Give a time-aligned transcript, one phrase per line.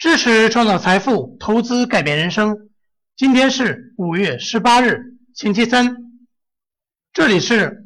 [0.00, 2.70] 知识创造财富，投资改变人生。
[3.16, 5.94] 今天是五月十八日，星期三。
[7.12, 7.84] 这里是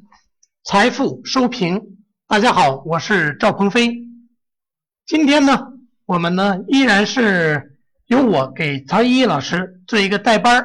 [0.63, 1.83] 财富收评。
[2.29, 3.97] 大家好，我是赵鹏飞。
[5.05, 5.73] 今天呢，
[6.07, 10.65] 我们呢依然是由我给曹依依老师做一个代班。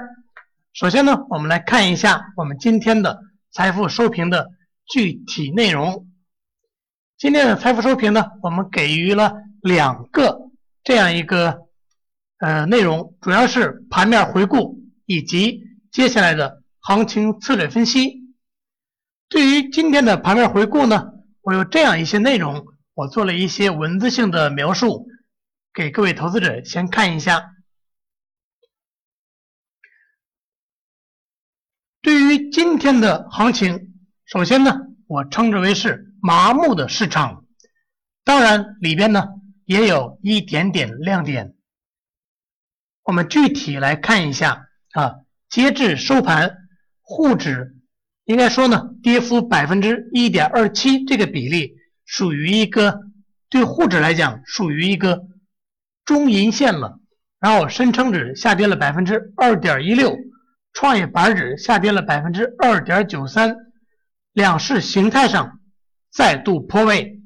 [0.73, 3.21] 首先呢，我们来看一下我们今天的
[3.51, 4.49] 财富收评的
[4.85, 6.05] 具体内容。
[7.17, 10.48] 今天的财富收评呢，我们给予了两个。
[10.89, 11.67] 这样一个
[12.39, 15.61] 呃内容，主要是盘面回顾以及
[15.91, 18.23] 接下来的行情策略分析。
[19.27, 21.11] 对于今天的盘面回顾呢，
[21.41, 25.05] 我有这样一些内容，我做了一些文字性的描述，
[25.75, 27.51] 给各位投资者先看一下。
[32.01, 33.93] 对于今天的行情，
[34.25, 34.75] 首先呢，
[35.05, 37.45] 我称之为是麻木的市场，
[38.23, 39.38] 当然里边呢。
[39.69, 41.53] 也有一点点亮点，
[43.03, 45.17] 我们具体来看一下啊。
[45.47, 46.57] 截至收盘，
[47.01, 47.75] 沪指
[48.25, 52.99] 应该说呢，跌幅百分之一点二七，这个比例属于一个
[53.47, 55.27] 对沪指来讲属于一个
[56.03, 56.99] 中阴线了。
[57.39, 60.17] 然后深成指下跌了百分之二点一六，
[60.73, 63.55] 创业板指下跌了百分之二点九三，
[64.33, 65.59] 两市形态上
[66.11, 67.18] 再度破位，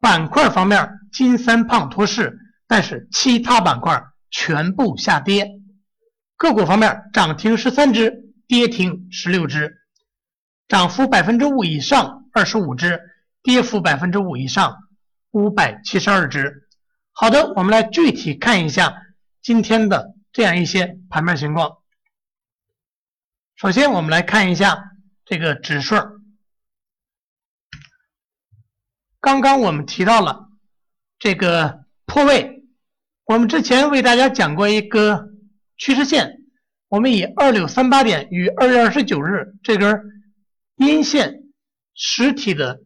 [0.00, 0.94] 板块方面。
[1.10, 5.58] 金三胖托市，但是其他板块全部下跌。
[6.36, 9.78] 个股方面，涨停十三只，跌停十六只，
[10.68, 13.00] 涨幅百分之五以上二十五只，
[13.42, 14.76] 跌幅百分之五以上
[15.30, 16.68] 五百七十二只。
[17.12, 18.94] 好的，我们来具体看一下
[19.40, 21.78] 今天的这样一些盘面情况。
[23.56, 24.92] 首先，我们来看一下
[25.24, 25.96] 这个指数。
[29.20, 30.46] 刚刚我们提到了。
[31.20, 32.62] 这个破位，
[33.24, 35.30] 我们之前为大家讲过一个
[35.76, 36.36] 趋势线，
[36.88, 40.00] 我们以二六三八点与二月二十九日这根
[40.76, 41.40] 阴线
[41.96, 42.78] 实体的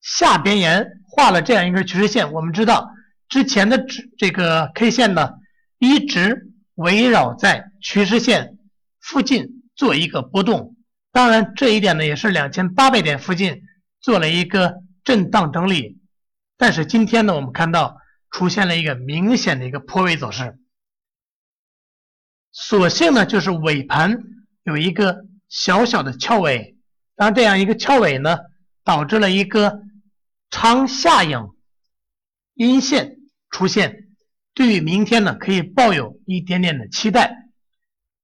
[0.00, 2.32] 下边沿画了这样一根趋势线。
[2.32, 2.90] 我们知道
[3.28, 5.34] 之前的指这个 K 线呢，
[5.78, 8.58] 一直围绕在趋势线
[9.00, 10.74] 附近做一个波动。
[11.12, 13.62] 当然，这一点呢也是两千八百点附近
[14.00, 14.74] 做了一个
[15.08, 16.02] 震荡整理。
[16.58, 17.96] 但是今天呢，我们看到
[18.30, 20.58] 出现了一个明显的一个破位走势，
[22.52, 24.18] 所幸呢就是尾盘
[24.64, 26.76] 有一个小小的翘尾，
[27.16, 28.36] 当这样一个翘尾呢，
[28.84, 29.80] 导致了一个
[30.50, 31.54] 长下影
[32.52, 33.16] 阴线
[33.48, 34.08] 出现，
[34.52, 37.34] 对于明天呢可以抱有一点点的期待，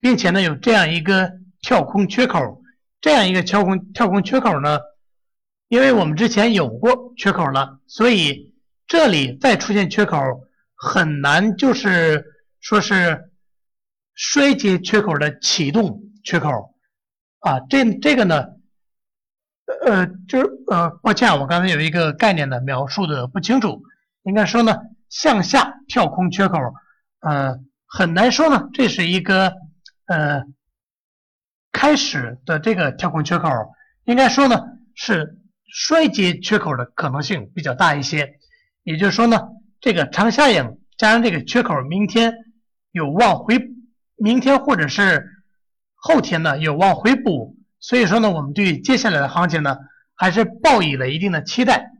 [0.01, 2.63] 并且呢有这样一个跳空缺口，
[3.01, 4.81] 这样一个跳空跳空缺口呢。
[5.69, 8.55] 因为我们之前有过缺口了，所以
[8.87, 10.19] 这里再出现缺口
[10.75, 12.25] 很难，就是
[12.61, 13.31] 说是
[14.15, 16.75] 衰竭缺口的启动缺口
[17.41, 17.59] 啊。
[17.69, 18.45] 这这个呢，
[19.87, 23.83] 呃，就是呃，抱歉，我刚才有一个概念的描述的不清楚，
[24.23, 24.77] 应该说呢，
[25.09, 26.59] 向下跳空缺口，
[27.21, 29.55] 呃，很难说呢，这是一个
[30.07, 30.43] 呃
[31.73, 33.49] 开始的这个跳空缺口，
[34.05, 34.63] 应该说呢
[34.95, 35.41] 是。
[35.77, 38.39] 衰竭缺口的可能性比较大一些，
[38.85, 39.41] 也就是说呢，
[39.81, 42.33] 这个长下影加上这个缺口，明天
[42.93, 43.61] 有望回，
[44.15, 45.27] 明天或者是
[45.97, 49.77] 后天呢有望回补，所以说呢，我们对接下来的行情呢
[50.15, 51.91] 还是抱以了一定的期待，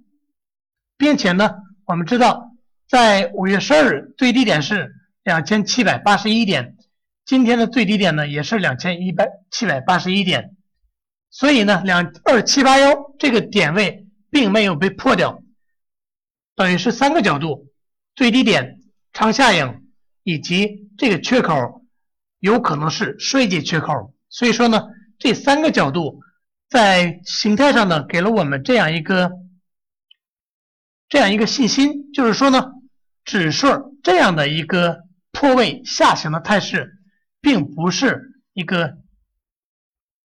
[0.97, 1.51] 并且呢，
[1.85, 2.53] 我们知道
[2.89, 6.77] 在五月十二日最低点是两千七百八十一点，
[7.25, 10.54] 今天的最低点呢也是两千一百七百八十一点。
[11.37, 15.43] 所以呢，两二七八幺这个点位并没有被破掉，
[16.55, 17.73] 等于是三个角度：
[18.15, 18.79] 最低点、
[19.13, 19.83] 长下影
[20.23, 21.85] 以及这个缺口
[22.39, 24.15] 有可能是衰竭缺口。
[24.29, 24.85] 所以说呢，
[25.19, 26.21] 这三个角度
[26.69, 29.33] 在形态上呢，给了我们这样一个
[31.09, 32.71] 这样一个信心，就是说呢，
[33.25, 35.01] 指数这样的一个
[35.33, 36.93] 破位下行的态势，
[37.41, 38.99] 并不是一个。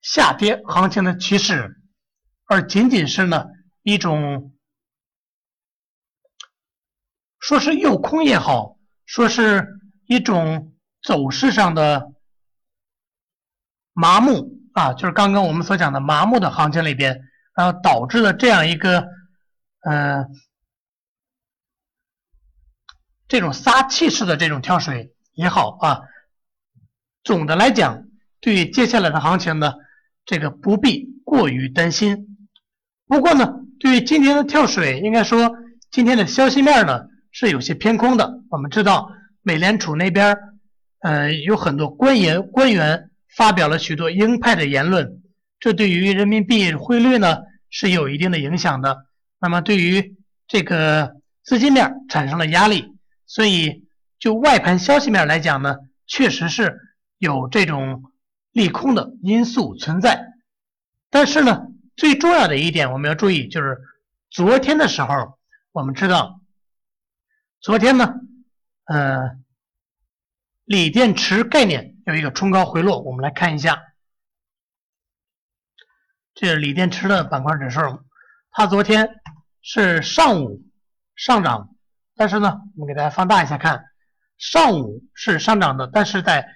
[0.01, 1.81] 下跌行情的趋势，
[2.45, 3.47] 而仅仅是呢
[3.83, 4.53] 一种，
[7.39, 9.67] 说是诱空也好，说是
[10.05, 12.13] 一种走势上的
[13.91, 17.21] 麻木啊，就是刚刚我们所讲的麻木的行情里边，
[17.53, 19.05] 然后导致了这样一个
[19.81, 20.25] 呃
[23.27, 26.01] 这种撒气式的这种跳水也好啊，
[27.23, 28.05] 总的来讲，
[28.39, 29.73] 对接下来的行情呢。
[30.25, 32.37] 这个不必过于担心。
[33.07, 35.51] 不过呢，对于今天的跳水，应该说
[35.89, 38.41] 今天的消息面呢是有些偏空的。
[38.49, 39.09] 我们知道
[39.41, 40.37] 美联储那边
[40.99, 45.21] 呃有很多官员官员发表了许多鹰派的言论，
[45.59, 47.39] 这对于人民币汇率呢
[47.69, 49.05] 是有一定的影响的。
[49.39, 50.15] 那么对于
[50.47, 52.85] 这个资金面产生了压力，
[53.25, 53.83] 所以
[54.19, 56.77] 就外盘消息面来讲呢，确实是
[57.17, 58.08] 有这种
[58.51, 60.25] 利空的因素存在。
[61.09, 63.77] 但是呢，最重要的一点我们要注意，就是
[64.29, 65.39] 昨天的时候，
[65.71, 66.39] 我们知道，
[67.61, 68.13] 昨天呢，
[68.85, 69.37] 呃，
[70.65, 73.81] 锂电池概念有一个冲高回落，我们来看一下，
[76.35, 77.79] 这是锂电池的板块指数，
[78.51, 79.19] 它昨天
[79.61, 80.61] 是上午
[81.15, 81.75] 上涨，
[82.15, 83.83] 但是呢，我们给大家放大一下看，
[84.37, 86.47] 上午是上涨的，但是在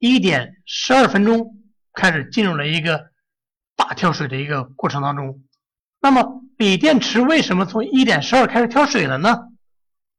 [0.00, 1.56] 一点十二分钟
[1.92, 3.08] 开始进入了一个。
[3.76, 5.42] 大跳水的一个过程当中，
[6.00, 9.48] 那么锂电池为什么从一点十二开始跳水了呢？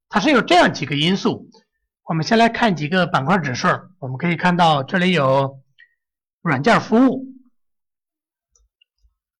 [0.10, 1.48] 它是有这样几个因素。
[2.06, 3.68] 我们先来看几个板块指数，
[4.00, 5.62] 我们可以看到这里有
[6.42, 7.27] 软件服务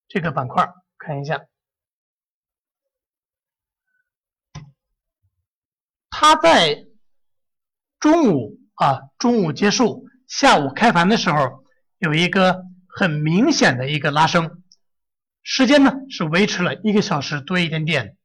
[0.08, 1.48] 这个板块，看一下，
[6.12, 6.86] 它在
[8.00, 11.66] 中午啊，中午结束，下午开盘的时候
[12.00, 12.63] 有一个。
[12.94, 14.63] 很明显的一个拉升，
[15.44, 18.18] 时间呢是维持了一个小时多一点点。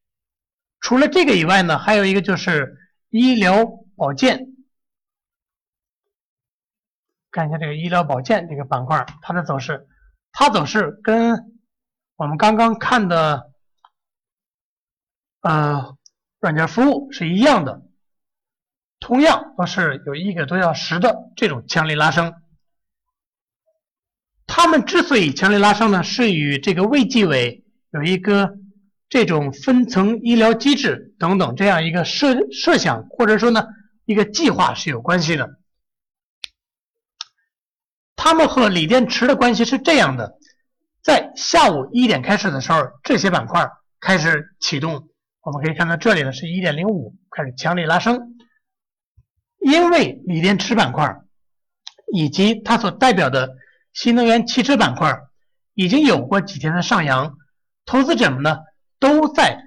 [0.80, 2.76] 除了这个以外呢，还有一个就是
[3.08, 3.64] 医疗
[3.94, 4.40] 保健。
[7.30, 9.86] 看一下这个医疗保健这个板块，它的走势，
[10.32, 11.56] 它走势跟
[12.16, 13.52] 我们刚刚看的
[15.42, 15.96] 呃
[16.40, 17.85] 软件服务是一样的，
[18.98, 22.34] 同样都是有一个多小时的这种强力拉升。
[24.46, 28.56] 他们之所以强力拉升呢，是与这个卫计委有一个
[29.08, 33.66] 这种分层医疗机制等等这样一个设设想，或者说呢
[34.04, 35.58] 一个计划是有关系的。
[38.14, 40.38] 他们和锂电池的关系是这样的：
[41.02, 43.70] 在下午一点开始的时候，这些板块
[44.00, 45.08] 开始启动。
[45.42, 48.35] 我们可以看到这里呢是一点零五开始强力拉升，
[49.70, 51.16] 因为锂电池板块
[52.12, 53.50] 以及它所代表的。
[53.96, 55.22] 新能源汽车板块
[55.72, 57.34] 已经有过几天的上扬，
[57.86, 58.58] 投资者们呢
[59.00, 59.58] 都在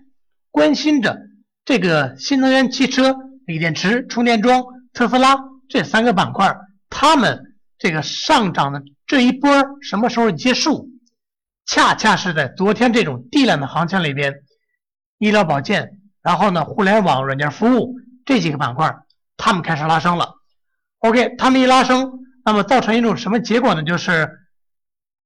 [0.51, 1.17] 关心着
[1.65, 3.17] 这个新能源汽车、
[3.47, 4.63] 锂电池、充电桩、
[4.93, 5.35] 特斯拉
[5.67, 6.55] 这三个板块，
[6.91, 9.49] 它们这个上涨的这一波
[9.81, 10.91] 什么时候结束？
[11.65, 14.35] 恰恰是在昨天这种地量的行情里边，
[15.17, 17.95] 医疗保健，然后呢互联网软件服务
[18.25, 18.95] 这几个板块，
[19.39, 20.35] 他们开始拉升了。
[20.99, 22.11] OK，他们一拉升。
[22.45, 23.83] 那么造成一种什么结果呢？
[23.83, 24.29] 就是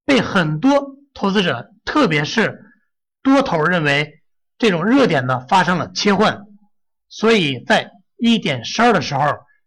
[0.04, 2.65] 被很多投资者，特别是
[3.21, 4.21] 多头认为
[4.57, 6.42] 这种热点呢发生了切换，
[7.07, 9.21] 所以在一点十二的时候，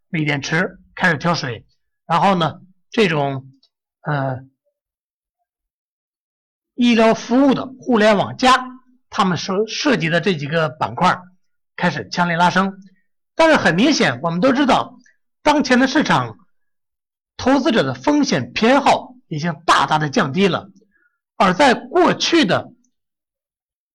[0.09, 1.65] 锂电池开始跳水，
[2.05, 2.61] 然后呢，
[2.91, 3.47] 这种
[4.03, 4.41] 呃
[6.75, 8.67] 医疗服务的互联网加，
[9.09, 11.19] 他们所涉及的这几个板块
[11.75, 12.77] 开始强力拉升，
[13.37, 14.99] 但是很明显，我们都知道
[15.45, 16.37] 当前的市场。
[17.39, 20.71] 投资者的风险偏好已经大大的降低了，
[21.37, 22.73] 而在过去的，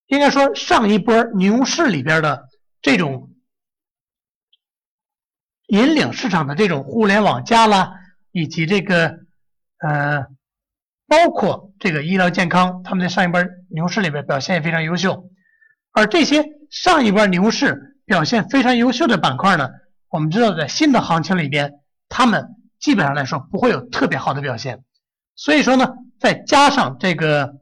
[0.05, 2.47] 应该说上一波牛市里边的
[2.83, 3.31] 这种
[5.65, 7.93] 引领市场的这种互联网加啦，
[8.31, 9.17] 以及这个
[9.79, 10.27] 呃，
[11.07, 15.31] 包括这个医疗健康，他们在上一波牛市里边表现也非常优秀，
[15.93, 19.69] 而这些上一波牛市表现非常优秀的板块呢，
[20.09, 21.71] 我们知道在新的行情里边，
[22.09, 22.57] 他们。
[22.81, 24.83] 基本上来说不会有特别好的表现，
[25.35, 27.53] 所以说呢，再加上这个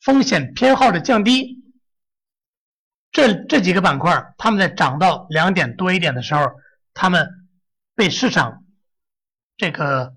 [0.00, 1.60] 风险偏好的降低，
[3.10, 6.52] 这这几个板块，他们在涨到两点多一点的时候，
[6.94, 7.28] 他们
[7.96, 8.62] 被市场
[9.56, 10.14] 这个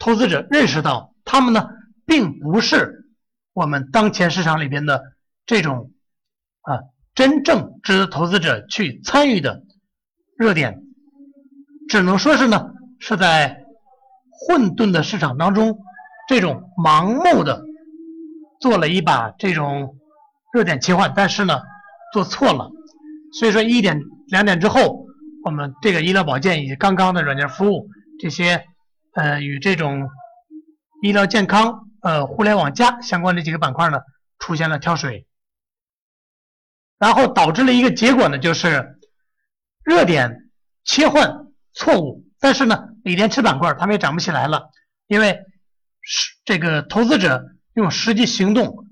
[0.00, 1.68] 投资者认识到，他们呢
[2.04, 3.12] 并不是
[3.52, 5.04] 我们当前市场里边的
[5.46, 5.92] 这种
[6.62, 6.80] 啊
[7.14, 9.62] 真正值得投资者去参与的
[10.36, 10.82] 热点，
[11.88, 12.70] 只能说是呢。
[13.00, 13.64] 是在
[14.30, 15.76] 混沌的市场当中，
[16.26, 17.62] 这种盲目的
[18.58, 19.96] 做了一把这种
[20.54, 21.60] 热点切换，但是呢
[22.14, 22.70] 做错了，
[23.38, 25.04] 所以说一点两点之后，
[25.44, 28.64] 我们这个医疗保健以及刚刚的软件服务这些
[29.12, 30.08] 呃与这种
[31.02, 33.98] 医疗健康呃互联网加相关的几个板块呢
[34.38, 35.26] 出现了跳水，
[37.04, 38.96] 然后导致了一个结果呢就是
[39.84, 40.48] 热点
[40.84, 42.88] 切换错误，但是呢。
[43.04, 44.70] 锂电池板块它们也涨不起来了，
[45.08, 45.38] 因为
[46.00, 47.44] 是这个投资者
[47.74, 48.86] 用实际行动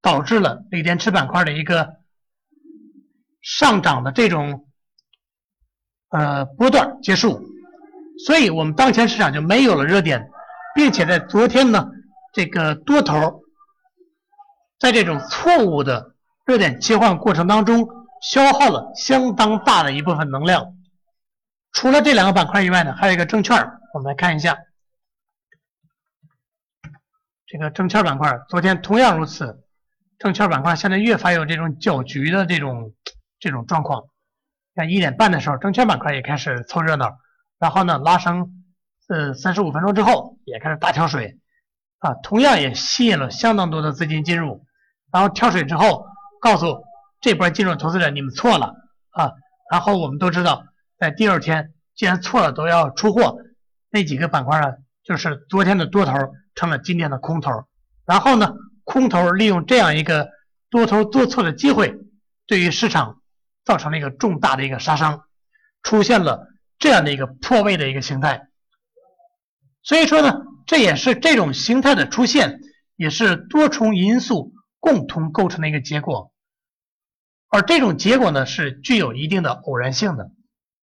[0.00, 1.96] 导致了锂电池板块的一个
[3.42, 4.66] 上涨的这种
[6.08, 7.44] 呃波段结束，
[8.24, 10.30] 所以我们当前市场就没有了热点，
[10.74, 11.90] 并且在昨天呢，
[12.32, 13.42] 这个多头
[14.78, 16.11] 在这种错误的
[16.52, 17.88] 热点切换过程当中，
[18.20, 20.76] 消耗了相当大的一部分能量。
[21.72, 23.56] 除了这两个板块以外呢，还有一个证券，
[23.94, 24.58] 我们来看一下。
[27.46, 29.64] 这个证券板块昨天同样如此，
[30.18, 32.92] 证券板块现在越发有这种搅局的这种
[33.40, 34.02] 这种状况。
[34.74, 37.16] 像一点半的时候，证券板块也开始凑热闹，
[37.58, 38.66] 然后呢拉升，
[39.08, 41.38] 呃三十五分钟之后也开始大跳水，
[42.00, 44.66] 啊，同样也吸引了相当多的资金进入，
[45.10, 46.06] 然后跳水之后
[46.42, 46.82] 告诉
[47.22, 48.74] 这波进入投资者你们错了
[49.12, 49.32] 啊，
[49.70, 50.64] 然后我们都知道
[50.98, 53.36] 在第二天既然错了都要出货，
[53.88, 56.12] 那几个板块呢就是昨天的多头。
[56.54, 57.50] 成了今天的空头，
[58.04, 58.52] 然后呢，
[58.84, 60.28] 空头利用这样一个
[60.68, 61.94] 多头做错的机会，
[62.46, 63.22] 对于市场
[63.64, 65.22] 造成了一个重大的一个杀伤，
[65.82, 66.46] 出现了
[66.78, 68.48] 这样的一个破位的一个形态。
[69.82, 72.60] 所以说呢，这也是这种形态的出现，
[72.96, 76.31] 也是多重因素共同构成的一个结果，
[77.52, 80.32] 而这种结果呢，是具有一定的偶然性的。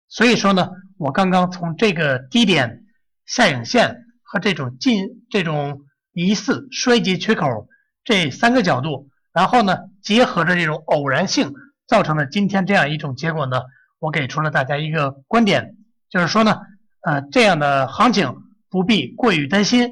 [0.06, 2.84] 所以说呢，我刚刚从这个低点
[3.26, 4.04] 下影线。
[4.30, 7.66] 和这种近这种疑似衰竭缺口
[8.04, 11.54] 这三个角度，然后呢，结合着这种偶然性，
[11.86, 13.62] 造成了今天这样一种结果呢。
[13.98, 15.76] 我给出了大家一个观点，
[16.10, 16.60] 就是说呢，
[17.00, 18.34] 呃，这样的行情
[18.68, 19.86] 不必过于担心，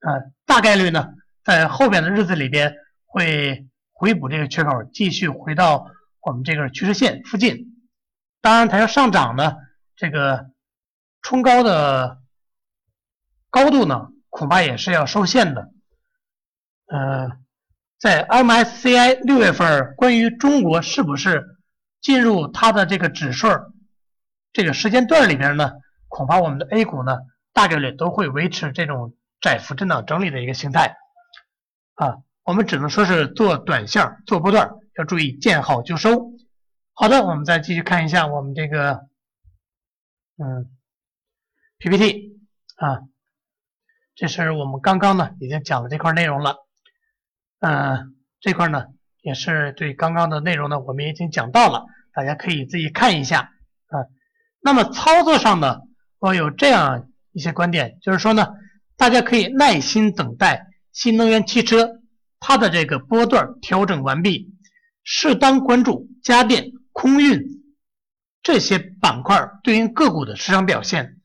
[0.00, 1.08] 呃，大概率呢，
[1.44, 5.86] 在后边的日子里边会回补这个缺口，继续回到
[6.26, 7.86] 我们这个趋势线附近。
[8.42, 9.54] 当然，它要上涨呢，
[9.96, 10.50] 这个
[11.22, 12.18] 冲高的。
[13.48, 15.70] 高度呢，恐怕也是要受限的。
[16.88, 17.30] 呃，
[17.98, 21.56] 在 MSCI 六月份关于中国是不是
[22.02, 23.48] 进入它的这个指数
[24.52, 25.72] 这个时间段里边呢，
[26.08, 27.16] 恐怕我们的 A 股呢
[27.54, 30.96] 大概率都会维持这种窄幅震荡整理的一个形态。
[31.94, 36.32] 啊，我们只能说是做短线做波段，要注意见好就收。
[36.92, 39.06] 好的，我们再继续看一下我们这个
[40.38, 40.70] 嗯
[41.78, 42.38] PPT
[42.76, 43.00] 啊。
[44.14, 46.56] 这是我们刚刚呢已经讲了这块内容了，
[47.60, 48.86] 嗯，这块呢
[49.20, 51.84] 也是对刚刚的内容呢我们已经讲到了，
[52.14, 53.52] 大家可以自己看一下
[53.88, 54.08] 啊。
[54.60, 55.82] 那么操作上呢，
[56.18, 58.54] 我有这样一些观点，就是说呢，
[58.96, 62.00] 大家可以耐心等待新能源汽车
[62.40, 64.55] 它的这个波段调整完毕，
[65.06, 67.40] 适当关注家电、空运
[68.42, 71.16] 这些板块对应个股的市场表现。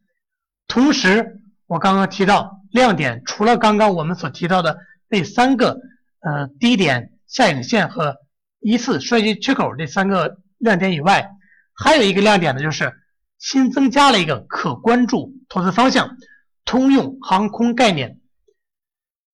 [0.69, 2.59] 同时，我刚刚提到。
[2.71, 4.77] 亮点除了刚刚我们所提到的
[5.09, 5.81] 那三个，
[6.21, 8.15] 呃，低点下影线和
[8.61, 11.31] 一次衰竭缺口这三个亮点以外，
[11.73, 12.93] 还有一个亮点呢，就是
[13.37, 16.15] 新增加了一个可关注投资方向——
[16.63, 18.21] 通用航空概念。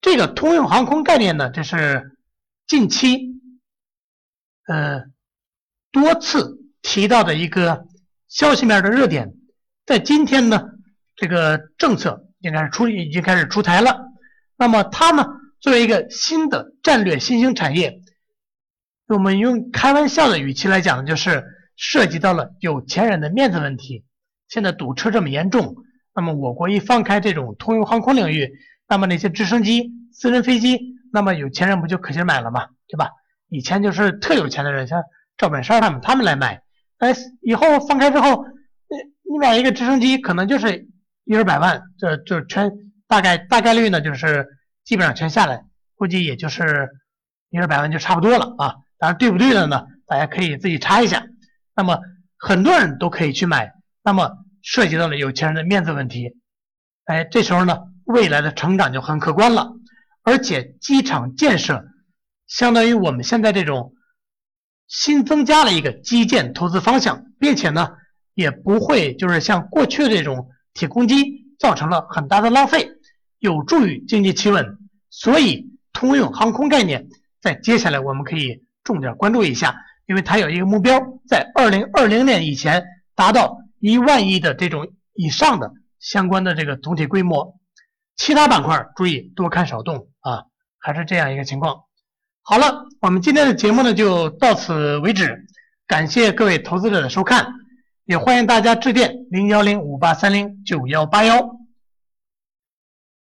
[0.02, 2.18] 这个通用航空概念呢，这是
[2.66, 3.37] 近期
[4.68, 5.04] 呃
[5.92, 7.88] 多次提到的一个
[8.28, 9.34] 消息面的热点，
[9.86, 10.62] 在今天呢，
[11.16, 12.24] 这个政策。
[12.40, 14.00] 应该是出已经开始出台了，
[14.58, 15.26] 那么它呢
[15.60, 18.00] 作为一个新的战略新兴产业，
[19.08, 21.44] 我们用开玩笑的语气来讲，就是
[21.76, 24.06] 涉及到了有钱人的面子问题。
[24.48, 25.78] 现在堵车这么严重，
[26.14, 28.54] 那么我国一放开这种通用航空领域，
[28.88, 30.80] 那么那些直升机、私人飞机，
[31.12, 33.10] 那么有钱人不就可劲买了嘛，对吧？
[33.50, 35.04] 以前就是特有钱的人，像
[35.38, 36.62] 赵本山他们，他们来买。
[36.98, 38.46] 哎，以后放开之后，
[38.90, 40.88] 你你买一个直升机，可能就是。
[41.30, 42.72] 一二百万，这就全
[43.06, 44.48] 大概大概率呢，就是
[44.86, 45.66] 基本上全下来，
[45.98, 46.88] 估计也就是
[47.50, 48.76] 一二百万就差不多了啊。
[48.98, 49.84] 当然对不对的呢？
[50.06, 51.26] 大家可以自己查一下。
[51.76, 52.00] 那么
[52.38, 53.74] 很多人都可以去买，
[54.06, 56.30] 那么涉及到了有钱人的面子问题。
[57.04, 59.74] 哎，这时候呢，未来的成长就很可观了。
[60.24, 61.84] 而且机场建设
[62.48, 63.94] 相当于我们现在这种
[64.88, 67.90] 新增加了一个基建投资方向，并且呢，
[68.34, 70.50] 也不会就是像过去的这种。
[70.74, 72.92] 铁公鸡造成了很大的浪费，
[73.40, 74.78] 有助于经济企稳，
[75.10, 77.08] 所以通用航空概念
[77.42, 79.76] 在接下来我们可以重点关注一下，
[80.06, 82.86] 因为它有一个目标，在二零二零年以前
[83.16, 87.60] 达到一万亿的这种以上的相关的这个总体规模。
[88.16, 90.44] 其他板块注意多看少动啊，
[90.78, 91.86] 还是这样一个情况。
[92.50, 95.46] 好了，我们今天的节目呢就到此为止，
[95.86, 97.46] 感谢各位投资者的收看。
[98.06, 101.58] 也欢迎大家致电零幺零五八三零九幺八幺。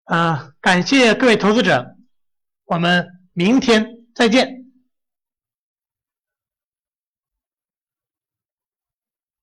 [0.06, 1.96] 嗯，感谢各位投资者，
[2.64, 4.59] 我们明天再见。